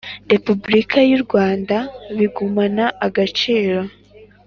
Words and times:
Repubulika 0.33 0.97
y 1.09 1.11
u 1.17 1.19
Rwanda 1.25 1.75
bigumana 2.17 2.85
agaciro 3.07 3.79